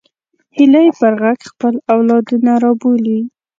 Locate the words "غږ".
1.21-1.39